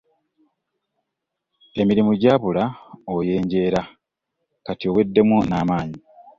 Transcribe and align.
Emirimu 1.81 2.11
gyabula 2.21 2.63
oyenjeera, 3.15 3.81
kati 4.65 4.83
oweddemu 4.91 5.37
n’amaanyi. 5.49 5.99